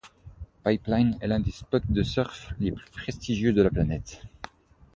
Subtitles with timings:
[0.63, 4.23] Pipeline est l'un des spots de surf les plus prestigieux de la planète.